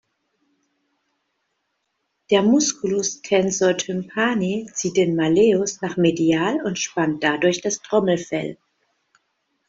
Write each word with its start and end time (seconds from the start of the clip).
Der 2.31 2.41
Musculus 2.41 3.21
tensor 3.21 3.77
tympani 3.77 4.67
zieht 4.73 4.97
den 4.97 5.15
Malleus 5.15 5.79
nach 5.83 5.95
medial 5.95 6.59
und 6.65 6.79
spannt 6.79 7.23
dadurch 7.23 7.61
das 7.61 7.83
Trommelfell. 7.83 8.57